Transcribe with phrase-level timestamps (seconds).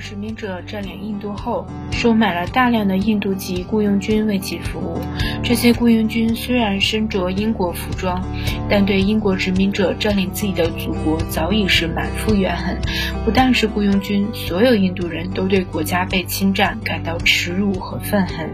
[0.00, 4.98] 殖民者占领印度后，收买了大量的印度籍雇佣军为其服务。
[5.42, 8.24] 这些雇佣军虽然身着英国服装，
[8.68, 12.78] 但对英国殖民者占领自己的祖国早已是满腹怨恨。
[13.24, 18.50] 不但是雇佣军，所有印度人都对国家被侵占感到耻辱和愤恨。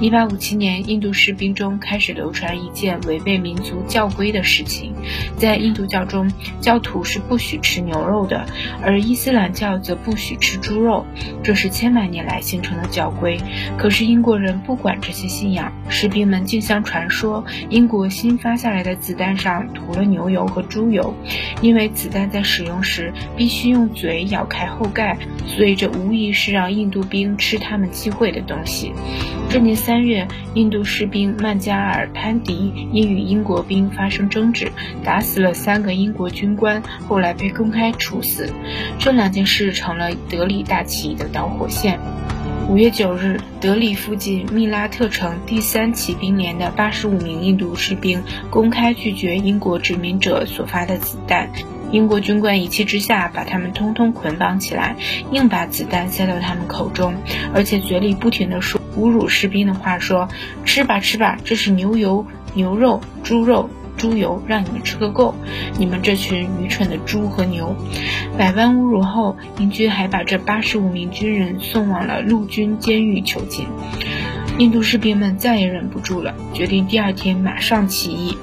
[0.00, 4.92] 1857年，印度士兵中开始流传一件违背民族教规的事情：
[5.36, 6.30] 在印度教中，
[6.60, 8.46] 教徒是不许吃牛肉的，
[8.82, 11.04] 而伊斯兰教则不许吃猪肉。
[11.42, 13.38] 这是千百年来形成的教规。
[13.78, 21.14] 可是英国人不管这些信仰，士兵们竟相传说英国新发下来的子弹上涂了牛油和猪油，
[21.60, 25.16] 因为子弹在使用时必须用嘴咬开后盖，
[25.46, 28.92] 所以这无疑是让印度兵吃他们忌讳的东西。
[29.48, 34.70] 这年三月，印度士兵曼加尔潘迪因与英国兵发生争执，
[35.02, 38.48] 打死了三个英国军官，后来被公开处死。
[39.00, 41.98] 这两件事成了德里大起义的导火线。
[42.68, 51.50] 五月九日，德里附近密拉特城第三骑兵连的八十五名印度士兵公开拒绝英国殖民者所发的子弹。
[51.90, 54.94] 英国军官一气之下，把他们通通捆绑起来，
[55.32, 57.14] 硬把子弹塞到他们口中，
[57.52, 60.28] 而且嘴里不停地说侮辱士兵的话：“说
[60.64, 63.68] 吃吧吃吧，这是牛油、牛肉、猪肉。”
[63.98, 65.34] 猪油让你们吃个够！
[65.78, 67.76] 你们这群愚蠢的猪和牛！
[68.38, 73.66] 百般侮辱后，英军还把这八十五名军人送往了陆军监狱囚禁。
[74.58, 78.36] 印度士兵们再也忍不住了，决定第二天马上起义。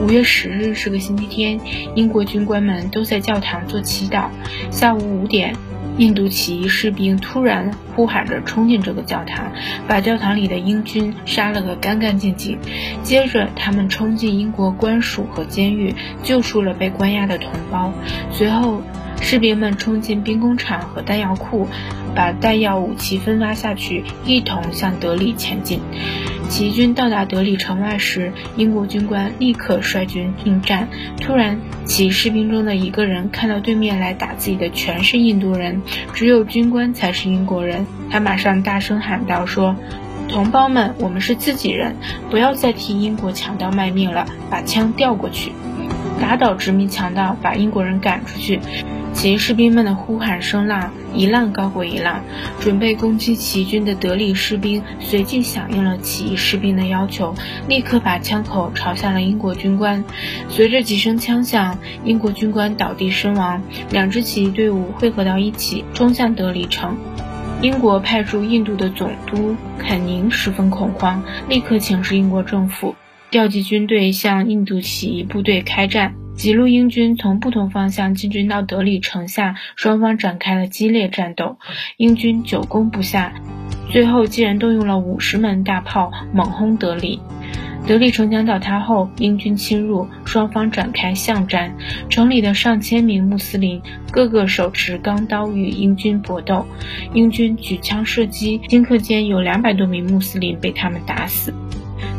[0.00, 1.60] 五月十日是个星期天，
[1.96, 4.28] 英国军官们都在教堂做祈祷。
[4.70, 5.54] 下午五点。
[5.98, 9.52] 印度起义士兵突然呼喊着冲进这个教堂，
[9.86, 12.58] 把教堂里的英军杀了个干干净净。
[13.02, 17.92] 接着，他们冲进英国官署和监狱，救出了被关押的同胞。
[18.30, 18.82] 随后，
[19.20, 21.68] 士兵们冲进兵工厂和弹药库，
[22.14, 25.80] 把弹药、武器分发下去，一同向德里前进。
[26.52, 30.86] 起义军到达德里城外时，英国军官立刻率军应战。
[31.18, 35.80] 突然，其士兵中的一个人看到对面来打自己的全是印度人，
[36.12, 37.86] 只有军官才是英国人。
[38.10, 39.74] 他马上大声喊道：“说，
[40.28, 41.96] 同胞们，我们是自己人，
[42.30, 45.52] 不要再替英国强盗卖命了，把枪调过去，
[46.20, 48.60] 打倒殖民强盗，把英国人赶出去。”
[49.12, 52.24] 起义士兵们的呼喊声浪一浪高过一浪，
[52.60, 57.34] 准备攻击起义军的德里士兵随即响应了起义士兵的要求，
[57.68, 60.04] 立刻把枪口朝向了英国军官。
[60.48, 63.62] 随着几声枪响，英国军官倒地身亡。
[63.90, 66.96] 两支起义队伍汇合到一起，冲向德里城。
[67.60, 72.96] 英国派驻印度的总督肯宁十分恐慌，立刻请示英国政府，
[73.30, 76.14] 调集军队向印度起义部队开战。
[76.42, 81.56] 几路英军从不同方向进军到德里城下，双方展开了激烈战斗。
[81.98, 83.32] 英军久攻不下，
[83.92, 87.20] 最后竟然动用了五十门大炮猛轰德里。
[87.86, 91.76] 德里城墙倒塌后，英军侵入，双方展开巷战。
[92.08, 96.66] 城里的上千名穆斯林个个手持钢刀与英军搏斗，
[97.14, 101.54] 英军举枪射击，顷刻间有两百多名穆斯林被他们打死。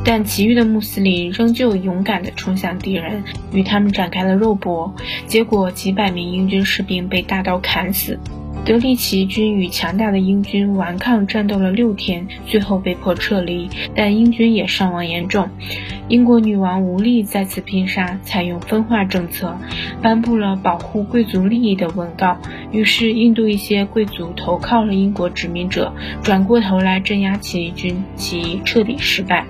[0.05, 4.93] 但其余的穆斯林仍旧勇敢地冲向敌人，与他们展开了肉搏。
[5.27, 8.19] 结果，几百名英军士兵被大刀砍死。
[8.65, 15.49] 德里起义军与强大的英军顽抗战斗了六天，最后被迫撤离，但英军也伤亡严重。
[16.07, 19.57] 英国女王无力再次拼杀，采用分化政策，
[20.01, 22.37] 颁布了保护贵族利益的文告。
[22.71, 29.45] 于是，印度一些贵族投靠了英国殖民者，转过头来镇压起义军，起义彻底失败。